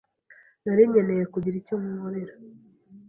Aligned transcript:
Nari 0.63 0.83
nkeneye 0.89 1.23
kugira 1.33 1.55
icyo 1.61 1.75
nkorera 1.81 2.33